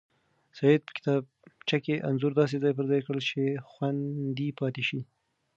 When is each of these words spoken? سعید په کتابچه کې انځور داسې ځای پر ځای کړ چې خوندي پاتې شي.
سعید 0.57 0.81
په 0.87 0.91
کتابچه 0.97 1.77
کې 1.85 2.03
انځور 2.07 2.33
داسې 2.41 2.55
ځای 2.63 2.73
پر 2.77 2.85
ځای 2.91 3.01
کړ 3.07 3.15
چې 3.29 3.41
خوندي 3.69 4.49
پاتې 4.59 4.83
شي. 4.89 4.99